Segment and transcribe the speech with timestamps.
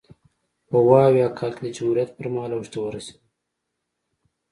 [0.69, 3.17] په ویا اویا کال کې د جمهوریت پرمهال اوج ته ورسېدل.